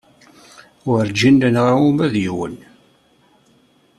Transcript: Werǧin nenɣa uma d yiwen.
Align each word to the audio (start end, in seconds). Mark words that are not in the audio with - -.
Werǧin 0.87 1.35
nenɣa 1.39 1.73
uma 1.87 2.05
d 2.13 2.15
yiwen. 2.23 2.55